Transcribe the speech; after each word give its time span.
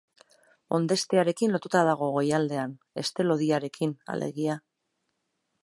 Ondestearekin 0.77 1.53
lotuta 1.55 1.83
dago 1.89 2.07
goialdean, 2.15 2.73
heste 3.03 3.27
lodiarekin 3.29 3.95
alegia. 4.15 4.57